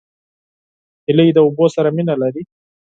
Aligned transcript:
هیلۍ 1.05 1.29
د 1.33 1.37
اوبو 1.45 1.65
سره 1.75 1.89
مینه 1.95 2.15
لري 2.21 2.43